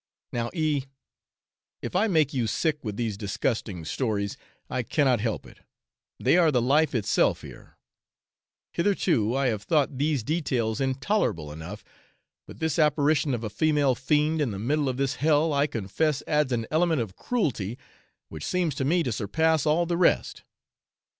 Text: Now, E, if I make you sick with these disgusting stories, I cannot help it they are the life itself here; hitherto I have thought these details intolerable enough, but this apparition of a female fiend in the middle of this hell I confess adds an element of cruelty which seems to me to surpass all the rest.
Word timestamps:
Now, 0.33 0.49
E, 0.55 0.85
if 1.83 1.95
I 1.95 2.07
make 2.07 2.33
you 2.33 2.47
sick 2.47 2.83
with 2.83 2.97
these 2.97 3.19
disgusting 3.19 3.85
stories, 3.85 4.35
I 4.67 4.81
cannot 4.81 5.21
help 5.21 5.45
it 5.45 5.59
they 6.19 6.37
are 6.37 6.49
the 6.51 6.59
life 6.59 6.95
itself 6.95 7.43
here; 7.43 7.77
hitherto 8.73 9.35
I 9.37 9.49
have 9.49 9.61
thought 9.61 9.99
these 9.99 10.23
details 10.23 10.81
intolerable 10.81 11.51
enough, 11.51 11.83
but 12.47 12.57
this 12.57 12.79
apparition 12.79 13.35
of 13.35 13.43
a 13.43 13.49
female 13.51 13.93
fiend 13.93 14.41
in 14.41 14.49
the 14.49 14.57
middle 14.57 14.89
of 14.89 14.97
this 14.97 15.17
hell 15.17 15.53
I 15.53 15.67
confess 15.67 16.23
adds 16.25 16.51
an 16.51 16.65
element 16.71 16.99
of 16.99 17.15
cruelty 17.15 17.77
which 18.29 18.43
seems 18.43 18.73
to 18.77 18.83
me 18.85 19.03
to 19.03 19.11
surpass 19.11 19.67
all 19.67 19.85
the 19.85 19.97
rest. 19.97 20.41